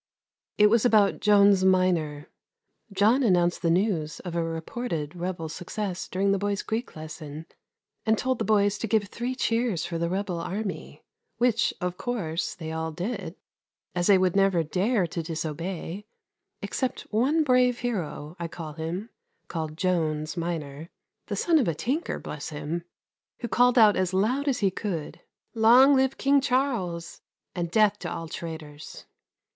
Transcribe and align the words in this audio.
It 0.57 0.71
was 0.71 0.83
about 0.83 1.19
Jones 1.19 1.63
minor. 1.63 2.27
John 2.91 3.21
announced 3.21 3.61
the 3.61 3.69
news 3.69 4.19
of 4.21 4.33
a 4.33 4.43
reported 4.43 5.15
rebel 5.15 5.47
success 5.47 6.07
during 6.07 6.31
the 6.31 6.39
boys' 6.39 6.63
Greek 6.63 6.95
lesson, 6.95 7.45
and 8.03 8.17
told 8.17 8.39
the 8.39 8.43
boys 8.43 8.79
to 8.79 8.87
give 8.87 9.03
three 9.07 9.35
cheers 9.35 9.85
for 9.85 9.99
the 9.99 10.09
rebel 10.09 10.39
army, 10.39 11.03
which, 11.37 11.71
of 11.79 11.97
course, 11.97 12.55
they 12.55 12.71
all 12.71 12.91
did, 12.91 13.35
as 13.93 14.07
they 14.07 14.17
would 14.17 14.35
never 14.35 14.63
dare 14.63 15.05
to 15.05 15.21
disobey, 15.21 16.07
except 16.63 17.01
one 17.11 17.43
brave 17.43 17.81
hero, 17.81 18.35
I 18.39 18.47
call 18.47 18.73
him, 18.73 19.11
called 19.49 19.77
Jones 19.77 20.35
minor 20.35 20.89
(the 21.27 21.35
son 21.35 21.59
of 21.59 21.67
a 21.67 21.75
tinker, 21.75 22.17
bless 22.17 22.49
him!), 22.49 22.85
who 23.41 23.47
called 23.47 23.77
out 23.77 23.95
as 23.95 24.15
loud 24.15 24.47
as 24.47 24.61
he 24.61 24.71
could: 24.71 25.19
"Long 25.53 25.93
live 25.95 26.17
King 26.17 26.41
Charles 26.41 27.21
and 27.53 27.69
death 27.69 27.99
to 27.99 28.11
all 28.11 28.27
traitors!" 28.27 29.05